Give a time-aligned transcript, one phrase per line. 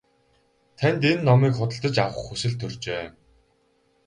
[0.77, 3.05] Танд энэ номыг худалдаж авах хүсэл төржээ.